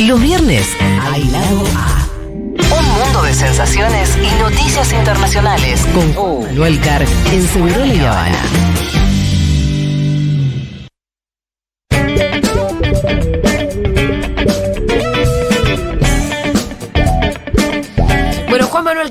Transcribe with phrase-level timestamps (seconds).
[0.00, 2.08] Los viernes, al lado A.
[2.78, 8.99] Un mundo de sensaciones y noticias internacionales con Manuel Carr en Seguro La Habana.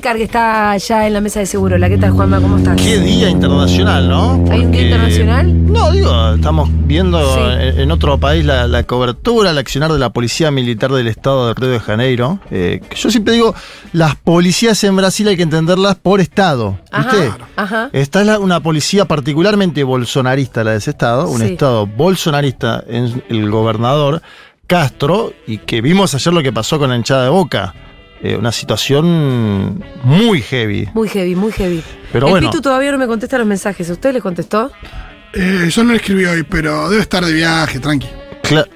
[0.00, 1.76] Cargue está ya en la mesa de seguro.
[1.78, 2.40] ¿La qué tal, Juanma?
[2.40, 2.76] ¿Cómo estás?
[2.80, 4.44] Qué día internacional, ¿no?
[4.50, 5.66] ¿Hay un día internacional?
[5.72, 7.40] No, digo, estamos viendo Sí.
[7.40, 11.48] en, en otro país la, la cobertura, el accionar de la Policía Militar del Estado
[11.48, 12.40] de Río de Janeiro.
[12.50, 13.54] Eh, que yo siempre digo,
[13.92, 16.78] las policías en Brasil hay que entenderlas por Estado.
[16.96, 17.26] ¿Viste?
[17.28, 17.90] Ajá, ajá.
[17.92, 21.44] Esta es la- una policía particularmente bolsonarista, la de ese Estado, un Sí.
[21.52, 24.22] Estado bolsonarista en el gobernador
[24.66, 27.74] Castro, y que vimos ayer lo que pasó con la hinchada de Boca.
[28.22, 30.88] Eh, una situación muy heavy.
[30.94, 31.82] Muy heavy, muy heavy.
[32.12, 32.50] Pero el bueno.
[32.50, 33.88] Pitu todavía no me contesta los mensajes.
[33.88, 34.70] ¿Usted le contestó?
[35.32, 38.08] Eh, yo no lo escribí hoy, pero debe estar de viaje, tranqui.
[38.42, 38.68] Cla-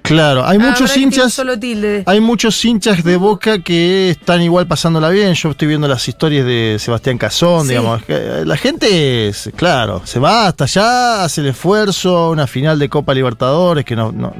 [0.00, 1.34] claro, hay Ah, muchos hinchas.
[1.34, 2.02] Solo tilde.
[2.06, 5.34] Hay muchos hinchas de Boca que están igual pasándola bien.
[5.34, 7.70] Yo estoy viendo las historias de Sebastián Cazón, Sí.
[7.70, 8.02] digamos.
[8.04, 12.88] que La gente, es, claro, se va hasta allá, hace el esfuerzo, una final de
[12.88, 14.32] Copa Libertadores que no, no,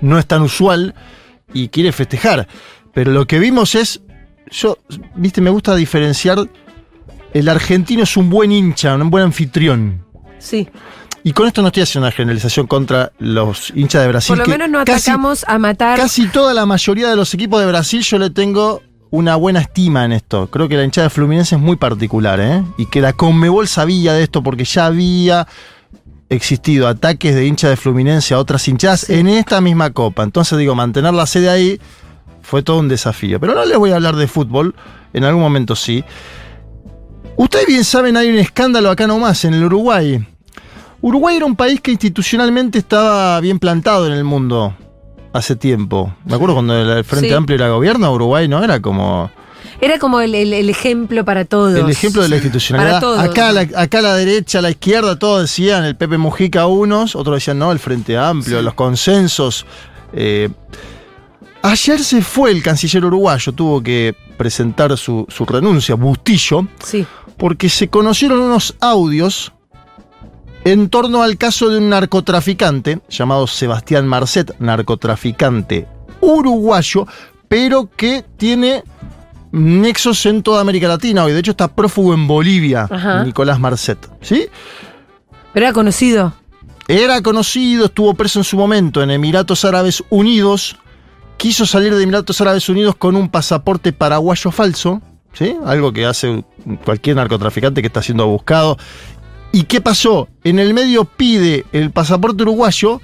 [0.00, 0.94] no es tan usual
[1.52, 2.46] y quiere festejar.
[2.94, 4.00] Pero lo que vimos es,
[4.50, 4.78] yo,
[5.16, 6.38] viste, me gusta diferenciar,
[7.32, 10.04] el argentino es un buen hincha, un buen anfitrión.
[10.38, 10.68] Sí.
[11.24, 14.36] Y con esto no estoy haciendo una generalización contra los hinchas de Brasil.
[14.36, 15.98] Por lo menos no casi- atacamos a matar.
[15.98, 20.04] Casi toda la mayoría de los equipos de Brasil yo le tengo una buena estima
[20.04, 20.48] en esto.
[20.50, 22.62] Creo que la hinchada de Fluminense es muy particular, ¿eh?
[22.76, 25.46] Y que la Conmebol sabía de esto porque ya había
[26.28, 30.24] existido ataques de hinchas de Fluminense a otras hinchadas en esta misma copa.
[30.24, 31.80] Entonces digo, mantener la sede ahí
[32.44, 33.40] fue todo un desafío.
[33.40, 34.74] Pero no les voy a hablar de fútbol,
[35.12, 36.04] en algún momento sí.
[37.36, 40.24] Ustedes bien saben, hay un escándalo acá nomás, en el Uruguay.
[41.00, 44.74] Uruguay era un país que institucionalmente estaba bien plantado en el mundo
[45.32, 46.14] hace tiempo.
[46.24, 47.34] Me acuerdo cuando el Frente Sí.
[47.34, 49.30] Amplio era gobierno, Uruguay no era como
[49.80, 51.74] Era como el, el- el ejemplo para todos.
[51.74, 53.00] el ejemplo de la Para institucionalidad.
[53.00, 53.18] todos.
[53.18, 56.66] Acá, a la, acá a la derecha, a la izquierda, todos decían el Pepe Mujica
[56.66, 59.66] unos, otros decían no, el Frente Amplio, los consensos.
[60.12, 60.48] Eh,
[61.64, 67.06] ayer se fue el canciller uruguayo, tuvo que presentar su, su renuncia, Bustillo, Sí.
[67.36, 69.52] porque se conocieron unos audios
[70.64, 75.86] en torno al caso de un narcotraficante llamado Sebastián Marcet, narcotraficante
[76.20, 77.06] uruguayo,
[77.48, 78.82] pero que tiene
[79.52, 81.32] nexos en toda América Latina hoy.
[81.32, 83.24] De hecho, está prófugo en Bolivia, Ajá.
[83.24, 83.98] Nicolás Marcet.
[84.20, 84.46] ¿Sí?
[85.52, 86.32] Pero era conocido.
[86.88, 90.76] Era conocido, estuvo preso en su momento en Emiratos Árabes Unidos.
[91.36, 95.02] Quiso salir de Emiratos Árabes Unidos con un pasaporte paraguayo falso,
[95.32, 95.56] ¿sí?
[95.66, 96.44] Algo que hace
[96.84, 98.78] cualquier narcotraficante que está siendo buscado.
[99.52, 100.28] ¿Y qué pasó?
[100.42, 103.00] En el medio pide el pasaporte uruguayo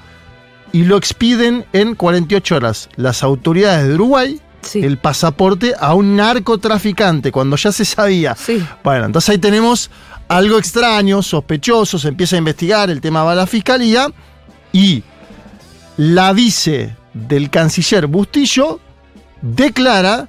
[0.72, 2.88] y lo expiden en 48 horas.
[2.96, 4.80] Las autoridades de Uruguay, Sí.
[4.84, 8.34] el pasaporte a un narcotraficante, cuando ya se sabía.
[8.36, 8.62] Sí.
[8.84, 9.90] Bueno, entonces ahí tenemos
[10.28, 14.08] algo extraño, sospechoso, se empieza a investigar, el tema va a la fiscalía
[14.72, 15.02] y
[15.96, 18.80] la vice del canciller Bustillo
[19.42, 20.28] declara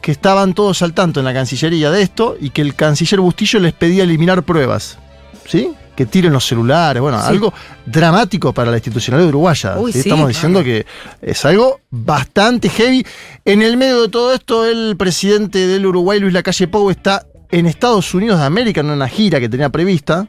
[0.00, 3.60] que estaban todos al tanto en la Cancillería de esto y que el canciller Bustillo
[3.60, 4.98] les pedía eliminar pruebas.
[5.46, 5.72] ¿Sí?
[5.94, 7.02] Que tiren los celulares.
[7.02, 7.28] Bueno, Sí.
[7.28, 7.52] algo
[7.84, 9.76] dramático para la institucionalidad uruguaya.
[9.78, 10.02] Uy, ¿sí?
[10.02, 10.08] sí.
[10.08, 10.86] Estamos diciendo que
[11.20, 13.04] es algo bastante heavy.
[13.44, 17.66] En el medio de todo esto, el presidente del Uruguay, Luis Lacalle Pou, está en
[17.66, 20.26] Estados Unidos de América en una gira que tenía prevista.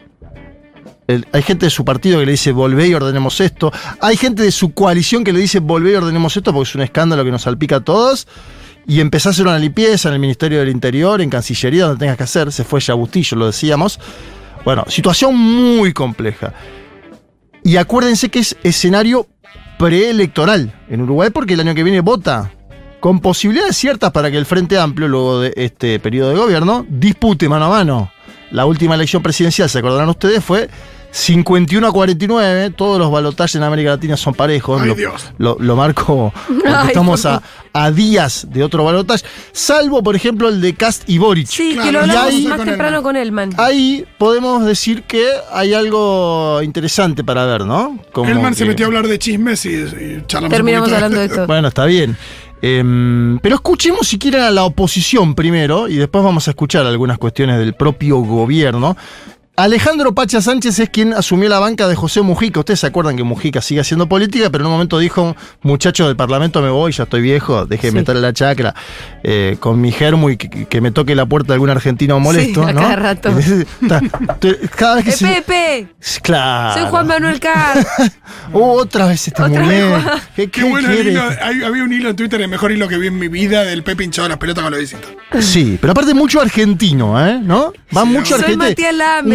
[1.07, 3.71] Hay gente de su partido que le dice volvé y ordenemos esto.
[3.99, 6.81] Hay gente de su coalición que le dice volvé y ordenemos esto porque es un
[6.81, 8.27] escándalo que nos salpica a todos.
[8.87, 12.17] Y empezó a hacer una limpieza en el Ministerio del Interior, en Cancillería, donde tengas
[12.17, 12.51] que hacer.
[12.51, 13.99] Se fue ya Bustillo, lo decíamos.
[14.65, 16.53] Bueno, situación muy compleja.
[17.63, 19.27] Y acuérdense que es escenario
[19.77, 22.51] preelectoral en Uruguay porque el año que viene vota
[22.99, 27.49] con posibilidades ciertas para que el Frente Amplio, luego de este periodo de gobierno, dispute
[27.49, 28.10] mano a mano.
[28.51, 30.69] La última elección presidencial, se acordarán ustedes, fue
[31.13, 32.69] 51 a 49.
[32.71, 34.81] Todos los balotajes en América Latina son parejos.
[34.81, 35.31] Ay, lo, Dios.
[35.37, 37.41] Lo, lo marco porque Ay, estamos a,
[37.73, 39.25] a días de otro balotaje.
[39.51, 41.47] Salvo, por ejemplo, el de Cast y Boric.
[41.47, 43.03] Sí, Claro, que lo hablamos ahí- más con temprano Elman.
[43.03, 43.49] con Elman.
[43.57, 47.99] Ahí podemos decir que hay algo interesante para ver, ¿no?
[48.13, 51.45] Como Elman se metió a hablar de chismes y, y charlamos Terminamos hablando de esto.
[51.47, 52.15] Bueno, está bien.
[52.61, 57.17] Em, pero escuchemos si quieren a la oposición primero y después vamos a escuchar algunas
[57.17, 58.95] cuestiones del propio gobierno.
[59.57, 62.61] Alejandro Pacha Sánchez es quien asumió la banca de José Mujica.
[62.61, 66.15] Ustedes se acuerdan que Mujica sigue haciendo política, pero en un momento dijo, muchachos del
[66.15, 67.97] Parlamento me voy, ya estoy viejo, déjenme Sí.
[67.99, 68.73] estar en la chacra
[69.23, 72.65] eh, con mi germo y que, que me toque la puerta de algún argentino molesto,
[72.65, 73.29] Sí, cada rato.
[74.75, 75.87] Cada vez que ¡Eh, se- Pepe!
[76.23, 76.81] Claro.
[76.81, 77.85] Soy Juan Manuel Carr.
[78.53, 79.83] Oh, otra vez este Otra vez.
[80.35, 81.21] ¿Qué, Qué qué bueno hilo.
[81.41, 83.83] hay- había un hilo en Twitter, el mejor hilo que vi en mi vida, del
[83.83, 85.05] Pepe hinchado las pelotas con los visitas.
[85.39, 87.39] Sí, pero aparte mucho argentino, ¿eh?
[87.41, 87.73] ¿No?
[87.95, 88.65] Va Sí, mucho Soy argentino.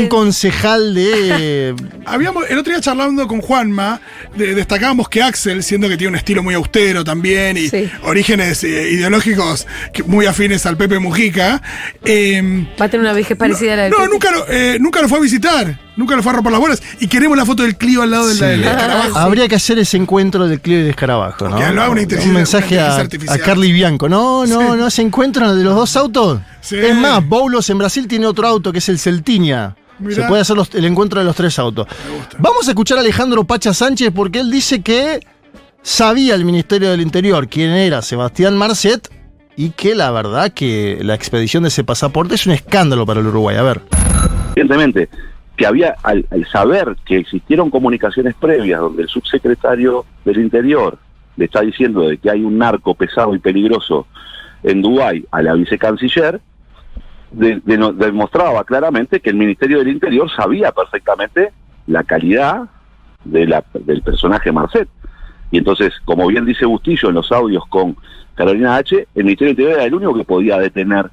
[0.06, 1.74] Un concejal de.
[2.06, 4.00] Habíamos, el otro día charlando con Juanma,
[4.36, 7.90] de- destacábamos que Axel, siendo que tiene un estilo muy austero también y Sí.
[8.04, 11.60] orígenes eh, ideológicos que- muy afines al Pepe Mujica,
[12.04, 14.10] eh, Va a tener una vejez parecida a la del no, Pepe.
[14.10, 16.82] nunca lo, eh, nunca lo fue a visitar, nunca lo fue a romper las bolas
[17.00, 18.44] y queremos la foto del Clio al lado del, Sí.
[18.44, 19.18] del escarabajo.
[19.18, 21.56] Habría que hacer ese encuentro del Clio y del escarabajo, ¿no?
[21.56, 23.38] Que lo haga una inteligencia- Un mensaje una a.
[23.38, 24.08] Carly Bianco.
[24.08, 26.40] No, no, no se encuentran de los dos autos.
[26.60, 26.76] Sí.
[26.76, 29.74] Es más, Boulos en Brasil tiene otro auto que es el Celtinia.
[29.98, 30.14] Mirá.
[30.14, 31.86] Se puede hacer los- el encuentro de los tres autos.
[32.38, 35.20] Vamos a escuchar a Alejandro Pacha Sánchez porque él dice que
[35.82, 39.08] sabía el Ministerio del Interior quién era Sebastián Marcet
[39.56, 43.26] y que la verdad que la expedición de ese pasaporte es un escándalo para el
[43.26, 43.56] Uruguay.
[43.56, 43.80] A ver.
[44.54, 45.08] evidentemente
[45.56, 50.98] que había, al, al saber que existieron comunicaciones previas donde el subsecretario del Interior
[51.38, 54.06] le está diciendo de que hay un narco pesado y peligroso
[54.62, 56.42] en Dubái a la vicecanciller,
[57.30, 61.52] de- demostraba claramente que el Ministerio del Interior sabía perfectamente
[61.86, 62.62] la calidad
[63.24, 64.88] de la- del personaje Marcet.
[65.50, 67.96] Y entonces, como bien dice Bustillo en los audios con
[68.34, 71.10] Carolina H., el Ministerio del Interior era el único que podía detener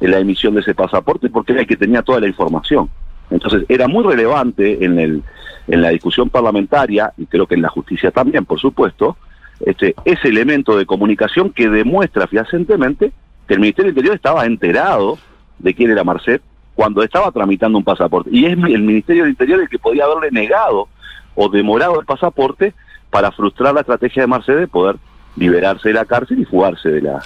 [0.00, 2.88] en la emisión de ese pasaporte porque era el que tenía toda la información.
[3.30, 5.22] Entonces era muy relevante en, el,
[5.66, 9.16] en la discusión parlamentaria, y creo que en la justicia también, por supuesto,
[9.60, 13.12] este, ese elemento de comunicación que demuestra fehacientemente
[13.46, 15.18] que el Ministerio del Interior estaba enterado
[15.58, 16.42] de quién era Marcet
[16.74, 18.30] cuando estaba tramitando un pasaporte.
[18.32, 20.88] Y es el Ministerio del Interior el que podía haberle negado
[21.34, 22.72] o demorado el pasaporte
[23.10, 24.96] para frustrar la estrategia de Marcet de poder
[25.36, 27.22] liberarse de la cárcel y fugarse de la,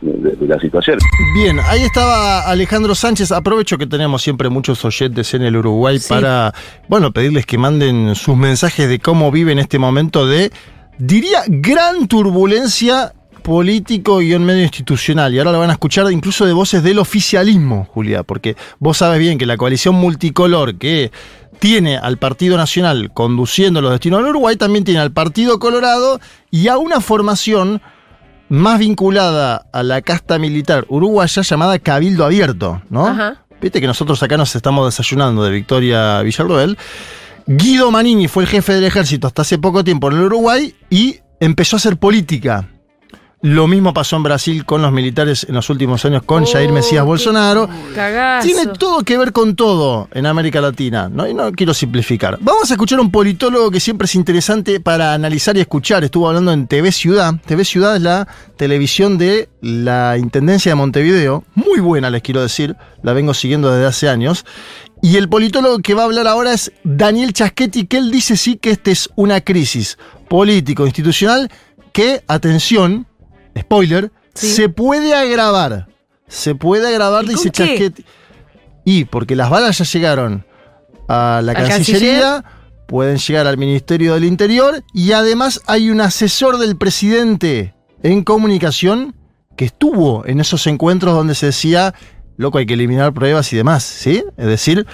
[0.00, 0.98] de- de la situación.
[1.34, 3.32] Bien, ahí estaba Alejandro Sánchez.
[3.32, 6.08] Aprovecho que tenemos siempre muchos oyentes en el Uruguay Sí.
[6.08, 6.52] para,
[6.88, 10.50] bueno, pedirles que manden sus mensajes de cómo vive en este momento de,
[10.98, 13.12] diría, gran turbulencia
[13.42, 15.34] político y en medio institucional.
[15.34, 19.18] Y ahora lo van a escuchar incluso de voces del oficialismo, Julia, porque vos sabes
[19.18, 21.10] bien que la coalición multicolor que
[21.58, 26.68] tiene al Partido Nacional conduciendo los destinos del Uruguay, también tiene al Partido Colorado y
[26.68, 27.80] a una formación
[28.48, 33.06] más vinculada a la casta militar uruguaya llamada Cabildo Abierto, ¿no?
[33.06, 33.44] Ajá.
[33.60, 36.76] Viste que nosotros acá nos estamos desayunando de Victoria Villarroel.
[37.46, 41.20] Guido Manini fue el jefe del ejército hasta hace poco tiempo en el Uruguay y
[41.38, 42.68] empezó a hacer política.
[43.42, 46.74] Lo mismo pasó en Brasil con los militares en los últimos años con Jair Oh,
[46.74, 47.68] Mesías Bolsonaro.
[47.92, 48.46] Cagazo.
[48.46, 51.26] Tiene todo que ver con todo en América Latina, ¿no?
[51.26, 52.38] Y no quiero simplificar.
[52.40, 56.04] Vamos a escuchar a un politólogo que siempre es interesante para analizar y escuchar.
[56.04, 57.34] Estuvo hablando en TV Ciudad.
[57.44, 61.42] TV Ciudad es la televisión de la Intendencia de Montevideo.
[61.56, 62.76] Muy buena, les quiero decir.
[63.02, 64.46] La vengo siguiendo desde hace años.
[65.02, 68.56] Y el politólogo que va a hablar ahora es Daniel Chaschetti, que él dice sí
[68.56, 69.98] que esta es una crisis
[70.28, 71.50] político-institucional
[71.92, 73.08] que, atención,
[73.58, 74.52] spoiler, Sí.
[74.52, 75.88] se puede agravar.
[76.26, 77.50] Se puede agravar, ¿Y dice?
[77.50, 78.04] Chaschetti.
[78.84, 80.44] Y porque las balas ya llegaron
[81.08, 82.44] a la ¿Al Cancillería,
[82.86, 89.14] pueden llegar al Ministerio del Interior y además hay un asesor del presidente en comunicación
[89.56, 91.94] que estuvo en esos encuentros donde se decía,
[92.38, 94.24] loco, hay que eliminar pruebas y demás, ¿sí?
[94.38, 94.86] Es decir,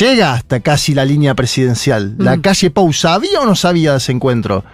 [0.00, 2.16] llega hasta casi la línea presidencial.
[2.18, 2.40] La Mm.
[2.40, 4.64] calle Pou, ¿sabía o no sabía de ese encuentro?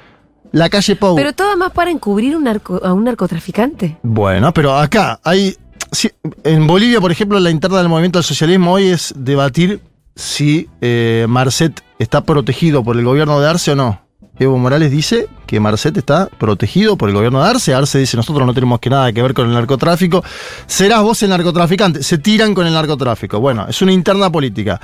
[0.55, 1.17] La calle Pou.
[1.17, 3.99] Pero todo más para encubrir un narco- a un narcotraficante.
[4.03, 5.57] Bueno, pero acá hay.
[5.93, 6.11] si-
[6.45, 9.81] en Bolivia, por ejemplo, la interna del movimiento del socialismo hoy es debatir
[10.17, 14.01] si eh, Marcet está protegido por el gobierno de Arce o no.
[14.39, 17.73] Evo Morales dice que Marcet está protegido por el gobierno de Arce.
[17.75, 20.25] Arce dice nosotros no tenemos que nada que ver con el narcotráfico.
[20.67, 22.03] Serás vos el narcotraficante.
[22.03, 23.39] Se tiran con el narcotráfico.
[23.39, 24.81] Bueno, es una interna política.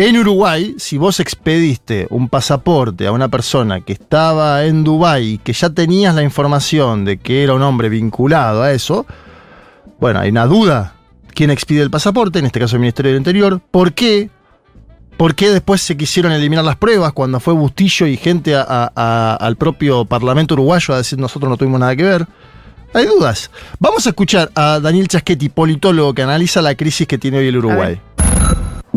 [0.00, 5.38] En Uruguay, si vos expediste un pasaporte a una persona que estaba en Dubái y
[5.38, 9.06] que ya tenías la información de que era un hombre vinculado a eso,
[9.98, 10.94] bueno, hay una duda.
[11.34, 12.38] ¿Quién expide el pasaporte?
[12.38, 13.60] En este caso el Ministerio del Interior.
[13.72, 14.30] ¿Por qué?
[15.16, 18.92] ¿Por qué después se quisieron eliminar las pruebas cuando fue Bustillo y gente a- a-
[18.94, 22.24] a- al propio Parlamento uruguayo a decir nosotros no tuvimos nada que ver?
[22.94, 23.50] Hay dudas.
[23.80, 27.56] Vamos a escuchar a Daniel Chaschetti, politólogo que analiza la crisis que tiene hoy el
[27.56, 28.00] Uruguay.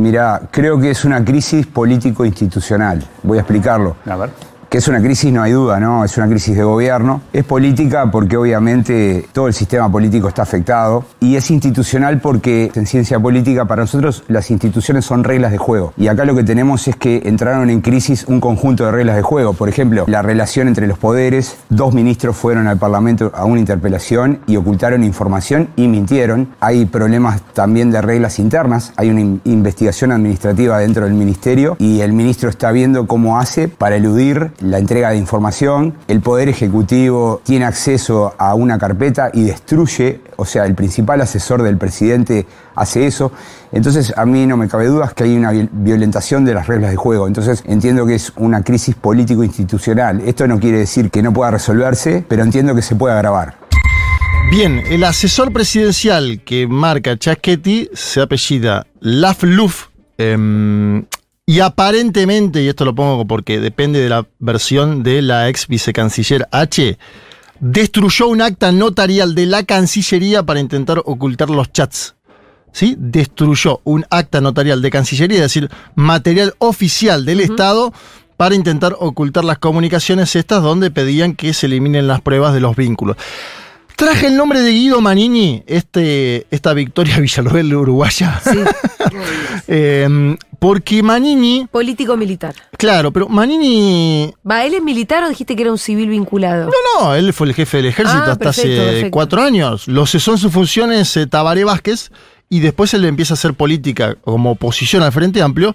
[0.02, 3.08] Mira, creo que es una crisis político-institucional.
[3.22, 3.98] Voy a explicarlo.
[4.08, 4.32] A ver.
[4.72, 6.06] Que es una crisis, no hay duda, ¿no?
[6.06, 7.22] Es una crisis de gobierno.
[7.34, 11.04] Es política porque obviamente todo el sistema político está afectado.
[11.20, 15.92] Y es institucional porque en ciencia política para nosotros las instituciones son reglas de juego.
[15.98, 19.24] Y acá lo que tenemos es que entraron en crisis un conjunto de reglas de
[19.24, 19.52] juego.
[19.52, 21.58] Por ejemplo, la relación entre los poderes.
[21.68, 26.48] Dos ministros fueron al Parlamento a una interpelación y ocultaron información y mintieron.
[26.62, 28.94] Hay problemas también de reglas internas.
[28.96, 33.68] Hay una in- investigación administrativa dentro del ministerio y el ministro está viendo cómo hace
[33.68, 35.96] para eludir la entrega de información.
[36.08, 41.62] El Poder Ejecutivo tiene acceso a una carpeta y destruye, o sea, el principal asesor
[41.64, 43.32] del presidente hace eso.
[43.72, 46.92] Entonces, a mí no me cabe dudas que hay una viol- violentación de las reglas
[46.92, 47.28] de juego.
[47.28, 50.22] Entonces, entiendo que es una crisis político-institucional.
[50.26, 53.56] Esto no quiere decir que no pueda resolverse, pero entiendo que se puede agravar.
[54.52, 59.88] Bien, el asesor presidencial que marca Chaschetti se apellida Lafluf.
[60.18, 61.06] em,
[61.52, 66.48] y aparentemente, y esto lo pongo porque depende de la versión de la ex vicecanciller
[66.50, 66.98] H,
[67.60, 72.16] destruyó un acta notarial de la Cancillería para intentar ocultar los chats.
[72.72, 72.96] ¿Sí?
[72.98, 77.92] Destruyó un acta notarial de Cancillería, es decir, material oficial del Estado
[78.38, 82.78] para intentar ocultar las comunicaciones estas donde pedían que se eliminen las pruebas de los
[82.78, 83.18] vínculos.
[84.02, 88.42] Traje el nombre de Guido Manini, este, esta victoria Villarroel uruguaya.
[88.44, 88.58] Sí.
[89.68, 92.54] Eh, porque Manini, Político militar.
[92.78, 94.34] claro, pero Manini.
[94.50, 96.66] ¿Va, él es militar o dijiste que era un civil vinculado?
[96.66, 99.12] No, no, él fue el jefe del ejército Ah, hasta perfecto, hace perfecto.
[99.12, 99.88] cuatro años.
[99.88, 102.12] Lo cesó en sus funciones eh, Tabaré Vázquez
[102.50, 105.74] y después él empieza a hacer política como oposición al Frente Amplio,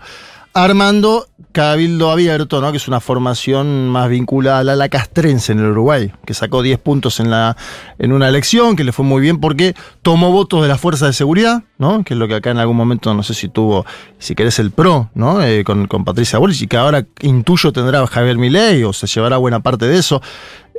[0.56, 2.70] armando Cabildo Abierto, ¿no?
[2.70, 6.62] que es una formación más vinculada a la, la castrense en el Uruguay, que sacó
[6.62, 7.58] 10 puntos en, la,
[7.98, 11.12] en una elección, que le fue muy bien porque tomó votos de las fuerzas de
[11.12, 12.04] seguridad, ¿no?
[12.04, 13.84] que es lo que acá en algún momento, no sé si tuvo,
[14.18, 15.42] si querés, el PRO, ¿no?
[15.42, 19.36] Eh, con, con Patricia Bullrich, y que ahora intuyo tendrá Javier Milei o se llevará
[19.36, 20.22] buena parte de eso.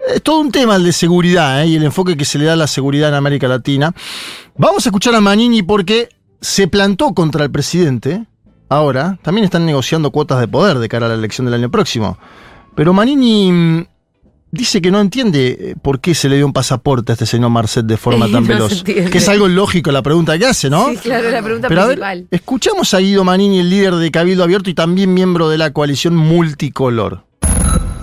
[0.07, 1.67] Es todo un tema el de seguridad ¿eh?
[1.67, 3.93] y el enfoque que se le da a la seguridad en América Latina.
[4.57, 6.09] Vamos a escuchar a Manini porque
[6.41, 8.25] se plantó contra el presidente.
[8.69, 12.17] Ahora, también están negociando cuotas de poder de cara a la elección del año próximo.
[12.75, 13.85] Pero Manini mm,
[14.51, 17.49] dice que no entiende eh, por qué se le dio un pasaporte a este señor
[17.49, 18.83] Marcet de forma tan no veloz.
[18.83, 20.89] Que es algo lógico la pregunta que hace, ¿no?
[20.89, 22.27] Sí, claro, la pregunta Pero a ver, principal.
[22.31, 26.15] escuchamos a Guido Manini, el líder de Cabildo Abierto y también miembro de la coalición
[26.15, 27.25] multicolor.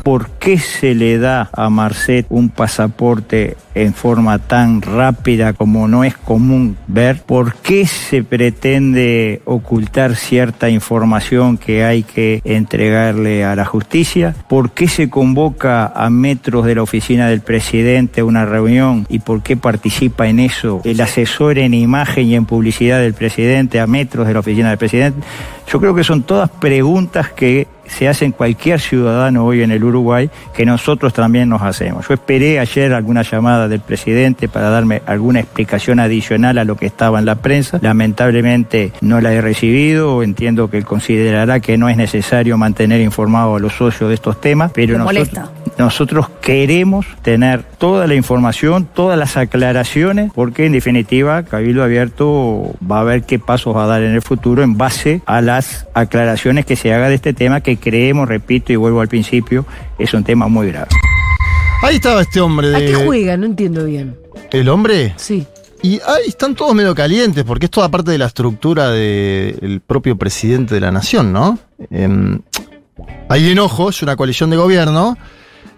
[0.04, 6.04] ¿Por qué se le da a Marcet un pasaporte en forma tan rápida como no
[6.04, 7.23] es común ver?
[7.23, 14.37] ¿Por qué se pretende ocultar cierta información que hay que entregarle a la justicia?
[14.46, 19.42] ¿Por qué se convoca a metros de la oficina del presidente una reunión y por
[19.42, 24.26] qué participa en eso el asesor en imagen y en publicidad del presidente a metros
[24.26, 25.26] de la oficina del presidente?
[25.66, 30.30] Yo creo que son todas preguntas que se hacen cualquier ciudadano hoy en el Uruguay
[30.54, 32.08] que nosotros también nos hacemos.
[32.08, 36.86] Yo esperé ayer alguna llamada del presidente para darme alguna explicación adicional a lo que
[36.86, 37.78] estaba en la prensa.
[37.82, 40.22] Lamentablemente no la he recibido.
[40.22, 44.40] Entiendo que él considerará que no es necesario mantener informados a los socios de estos
[44.40, 51.42] temas, pero nosotros, nosotros queremos tener toda la información, todas las aclaraciones, porque en definitiva
[51.42, 55.20] Cabildo Abierto va a ver qué pasos va a dar en el futuro en base
[55.26, 59.09] a las aclaraciones que se haga de este tema que creemos, repito y vuelvo al
[59.09, 59.64] principio,
[59.99, 60.88] es un tema muy grave.
[61.83, 63.04] Ahí estaba este hombre ¿A qué de.
[63.04, 63.37] juega?
[63.37, 64.16] No entiendo bien.
[64.50, 65.14] ¿El hombre?
[65.16, 65.47] Sí.
[65.83, 70.16] Y ahí están todos medio calientes, porque es toda parte de la estructura del propio
[70.16, 71.59] presidente de la nación, ¿no?
[71.90, 72.40] Em,
[73.28, 75.19] hay enojo, es una coalición de gobierno,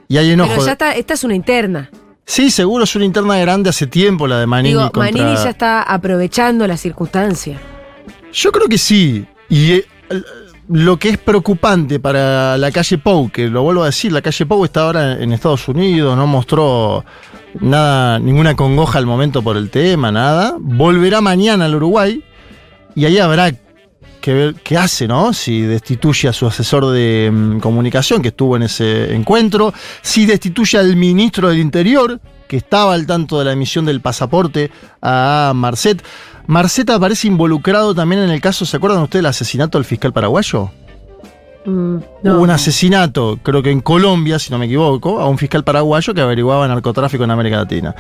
[0.07, 0.51] y hay enojo.
[0.51, 1.91] Pero ya de- está, esta es una interna.
[2.25, 5.11] Sí, seguro es una interna grande hace tiempo la de Manini Digo, contra...
[5.13, 7.59] Manini ya está aprovechando la circunstancia.
[8.33, 9.25] Yo creo que sí.
[9.49, 9.85] Y eh,
[10.69, 14.47] lo que es preocupante para la calle Pou, que lo vuelvo a decir, la calle
[14.47, 17.05] Pou está ahora en Estados Unidos, no mostró
[17.61, 20.57] nada, ninguna congoja al momento por el tema, nada.
[20.59, 22.23] Volverá mañana al Uruguay
[22.95, 23.53] y ahí habrá
[24.21, 25.33] que ver qué hace, ¿no?
[25.33, 30.79] Si destituye a su asesor de mm, comunicación que estuvo en ese encuentro, si destituye
[30.79, 34.71] al ministro del Interior que estaba al tanto de la emisión del pasaporte
[35.03, 36.03] a Marcet.
[36.47, 40.71] Marcet aparece involucrado también en el caso, ¿se acuerdan ustedes del asesinato del fiscal paraguayo?
[41.65, 42.35] Mm, no.
[42.35, 46.15] Hubo un asesinato, creo que en Colombia, si no me equivoco, a un fiscal paraguayo
[46.15, 47.95] que averiguaba narcotráfico en América Latina.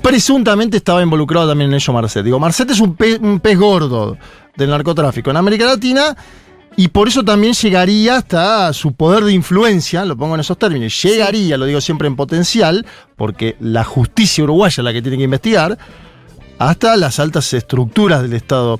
[0.00, 2.24] Presuntamente estaba involucrado también en ello Marcet.
[2.24, 4.16] Digo, Marcet es un pez, un pez gordo
[4.56, 6.16] del narcotráfico en América Latina
[6.76, 11.02] y por eso también llegaría hasta su poder de influencia, lo pongo en esos términos,
[11.02, 15.24] llegaría, lo digo siempre en potencial, porque la justicia uruguaya es la que tiene que
[15.24, 15.76] investigar,
[16.58, 18.78] hasta las altas estructuras del Estado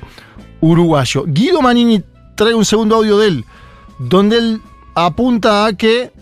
[0.60, 1.24] uruguayo.
[1.26, 2.02] Guido Manini
[2.34, 3.44] trae un segundo audio de él,
[3.98, 4.60] donde él
[4.94, 6.12] apunta a que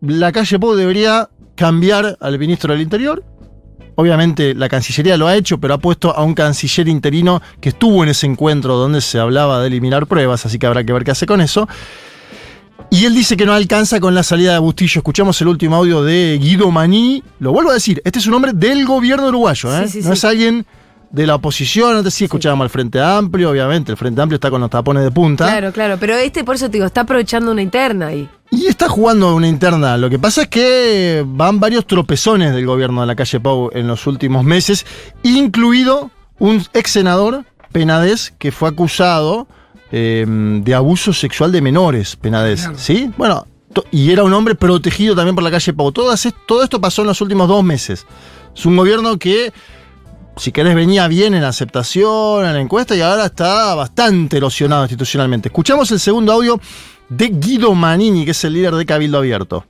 [0.00, 3.24] la calle Pou debería cambiar al ministro del Interior.
[3.96, 8.02] Obviamente la Cancillería lo ha hecho, pero ha puesto a un canciller interino que estuvo
[8.02, 11.12] en ese encuentro donde se hablaba de eliminar pruebas, así que habrá que ver qué
[11.12, 11.68] hace con eso.
[12.90, 14.98] Y él dice que no alcanza con la salida de Bustillo.
[14.98, 17.22] Escuchamos el último audio de Guido Manini.
[17.38, 19.88] Lo vuelvo a decir, este es un hombre del gobierno uruguayo, ¿eh?
[19.88, 20.18] Sí, sí, no sí.
[20.18, 20.66] es alguien
[21.14, 21.96] de la oposición.
[21.96, 23.92] Antes sí escuchábamos al Frente Amplio, obviamente.
[23.92, 25.46] El Frente Amplio está con los tapones de punta.
[25.46, 25.96] Claro, claro.
[25.98, 28.28] Pero este, por eso te digo, está aprovechando una interna ahí.
[28.50, 29.96] Y está jugando una interna.
[29.96, 33.86] Lo que pasa es que van varios tropezones del gobierno de la calle Pau en
[33.86, 34.86] los últimos meses,
[35.22, 39.46] incluido un ex senador, Penades, que fue acusado
[39.92, 42.62] eh, de abuso sexual de menores, Penades.
[42.62, 42.78] Claro.
[42.78, 43.10] ¿Sí?
[43.16, 43.46] Bueno,
[43.90, 45.92] y era un hombre protegido también por la calle Pau.
[45.92, 48.06] Todo esto pasó en los últimos dos meses.
[48.54, 49.52] Es un gobierno que,
[50.36, 55.48] si querés, venía bien en aceptación, en la encuesta, y ahora está bastante erosionado institucionalmente.
[55.48, 56.60] Escuchamos el segundo audio
[57.08, 59.64] de Guido Manini, que es el líder de Cabildo Abierto.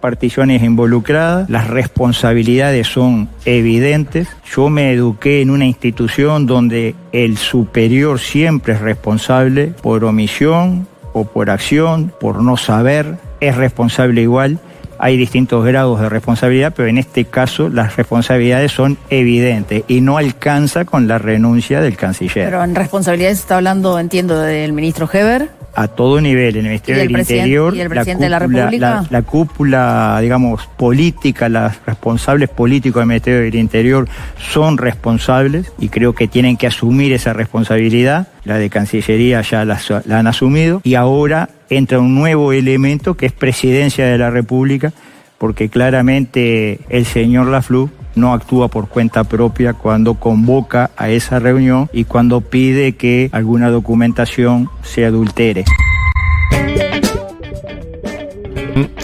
[0.00, 4.28] particiones involucradas, las responsabilidades son evidentes.
[4.50, 11.24] Yo me eduqué en una institución donde el superior siempre es responsable por omisión o
[11.24, 14.58] por acción, por no saber, es responsable igual.
[15.02, 20.18] Hay distintos grados de responsabilidad, pero en este caso las responsabilidades son evidentes y no
[20.18, 22.44] alcanza con la renuncia del canciller.
[22.44, 25.48] Pero en responsabilidades está hablando, entiendo, del ministro Heber.
[25.74, 28.38] a todo nivel, en el Ministerio ¿Y el del Interior, y el presidente de la
[28.40, 28.78] República?
[28.78, 35.88] la, la cúpula, digamos, política, los responsables políticos del Ministerio del Interior son responsables y
[35.88, 38.28] creo que tienen que asumir esa responsabilidad.
[38.44, 39.78] La de Cancillería ya la
[40.10, 44.92] han asumido y ahora entra un nuevo elemento que es Presidencia de la República,
[45.38, 51.88] porque claramente el señor Laflú no actúa por cuenta propia cuando convoca a esa reunión
[51.92, 55.64] y cuando pide que alguna documentación se adultere.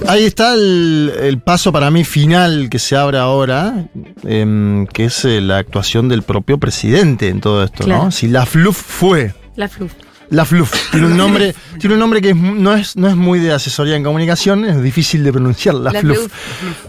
[0.08, 3.86] Ahí está el, el paso para mí final que se abre ahora,
[4.24, 8.04] em, que es eh, la actuación del propio presidente en todo esto, Claro.
[8.04, 8.10] ¿no?
[8.12, 9.34] Si la FLUF fue.
[9.56, 9.92] La fluf.
[10.30, 13.52] La FLUF tiene un nombre, tiene un nombre que no, es, no es muy de
[13.52, 16.18] asesoría en comunicación, es difícil de pronunciar, la, La FLUF.
[16.18, 16.32] FLUF.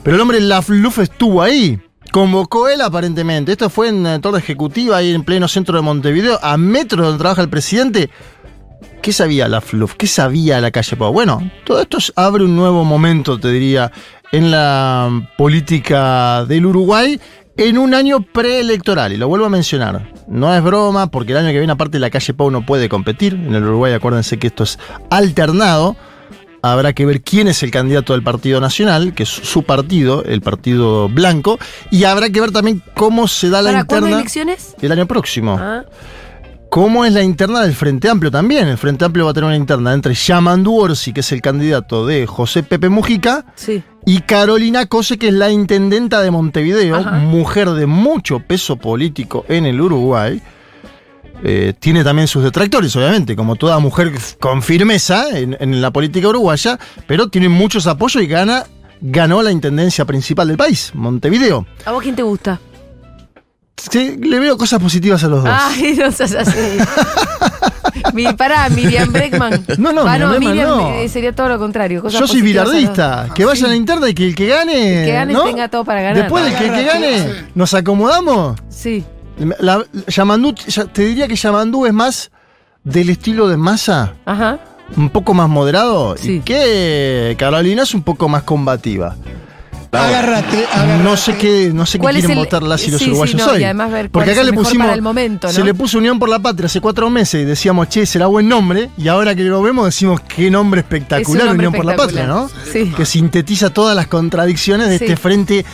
[0.03, 1.79] Pero el hombre La FLUF estuvo ahí.
[2.11, 3.51] Convocó él aparentemente.
[3.51, 7.19] Esto fue en eh, Torre Ejecutiva, ahí en pleno centro de Montevideo, a metros donde
[7.19, 8.09] trabaja el presidente.
[9.01, 9.93] ¿Qué sabía la FLUF?
[9.95, 11.11] ¿Qué sabía la calle Pau?
[11.13, 13.91] Bueno, todo esto es- abre un nuevo momento, te diría,
[14.31, 17.19] en la política del Uruguay
[17.57, 19.13] en un año preelectoral.
[19.13, 20.11] Y lo vuelvo a mencionar.
[20.27, 23.33] No es broma, porque el año que viene, aparte, la calle Pau no puede competir.
[23.33, 25.95] En el Uruguay, acuérdense que esto es alternado.
[26.61, 30.41] Habrá que ver quién es el candidato del Partido Nacional, que es su partido, el
[30.41, 31.59] Partido Blanco.
[31.91, 34.75] Y habrá que ver también cómo se da la ¿Para interna elecciones?
[34.81, 35.57] el año próximo.
[35.59, 35.83] Ah,
[36.69, 38.67] ¿Cómo es la interna del Frente Amplio también?
[38.67, 42.05] El Frente Amplio va a tener una interna entre Yamandu Orsi, que es el candidato
[42.05, 43.81] de José Pepe Mujica, sí.
[44.05, 47.11] y Carolina Cose, que es la intendenta de Montevideo, Ajá.
[47.19, 50.41] mujer de mucho peso político en el Uruguay.
[51.43, 56.27] Eh, tiene también sus detractores, obviamente, como toda mujer con firmeza en, en la política
[56.27, 56.77] uruguaya,
[57.07, 58.65] pero tiene muchos apoyos y gana,
[59.01, 61.65] ganó la intendencia principal del país, Montevideo.
[61.85, 62.59] ¿A vos quién te gusta?
[63.77, 65.53] Sí, le veo cosas positivas a los dos.
[65.55, 66.57] Ay, no seas así.
[68.13, 69.65] Mi, pará, Miriam Breckman.
[69.77, 70.89] No, no, Ah, Miriam Breckman no.
[70.93, 72.01] eh, sería todo lo contrario.
[72.01, 73.29] cosas Yo soy bilardista.
[73.35, 75.01] Que vaya a la interna y que el que gane.
[75.01, 75.43] El que gane ¿no?
[75.43, 76.23] tenga todo para ganar.
[76.23, 78.59] Después del que, el que gane, nos acomodamos.
[78.69, 79.03] Sí.
[79.59, 82.31] La, Yamandú, ya- te diría que Yamandú es más
[82.83, 84.59] del estilo de masa, Ajá.
[84.95, 86.37] un poco más moderado, Sí.
[86.37, 89.15] y que Carolina es un poco más combativa.
[89.91, 90.67] Agárrate,
[91.03, 93.05] No sé qué, no sé qué ¿Cuál es quieren el- votar las y los sí,
[93.05, 93.61] sí, uruguayos no, hoy.
[93.61, 94.85] y además ver Porque acá le pusimos.
[94.85, 95.53] para el momento, ¿no?
[95.53, 98.47] Se le puso Unión por la Patria hace cuatro meses y decíamos, che, será buen
[98.47, 98.89] nombre.
[98.97, 101.95] Y ahora que lo vemos, decimos, qué nombre espectacular, Es un nombre Unión por la
[101.95, 102.49] Patria, ¿no?
[102.71, 102.91] Sí.
[102.95, 105.05] Que sintetiza todas las contradicciones de Sí.
[105.05, 105.65] este frente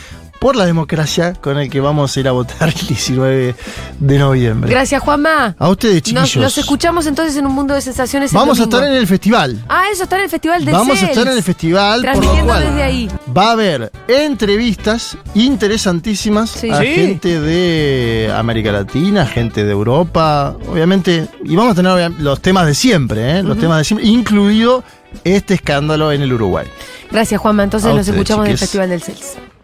[0.44, 3.54] por la democracia con el que vamos a ir a votar el 19
[3.98, 4.70] de noviembre.
[4.70, 5.56] Gracias, Juanma.
[5.58, 6.36] A ustedes, chiquillos.
[6.36, 8.30] nos escuchamos entonces en un mundo de sensaciones.
[8.30, 9.64] el Vamos a estar en el festival.
[9.70, 12.12] Ah, eso está en el Festival del Vamos a estar en el festival, por lo
[12.20, 13.08] Transmitiendo cual desde ahí.
[13.34, 16.68] va a haber entrevistas interesantísimas Sí.
[16.68, 16.86] a Sí.
[16.88, 22.74] gente de América Latina, gente de Europa, obviamente, y vamos a tener los temas de
[22.74, 23.42] siempre, ¿eh?
[23.42, 24.84] los temas de siempre, incluido
[25.24, 26.66] este escándalo en el Uruguay.
[27.10, 27.62] Gracias, Juanma.
[27.62, 28.58] Entonces A nos ustedes, escuchamos en el.
[28.58, 29.36] Festival del CELS.